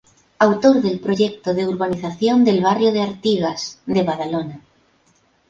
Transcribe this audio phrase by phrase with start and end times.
[0.39, 4.59] Autor del proyecto de urbanización del barrio de Artigas, de Badalona.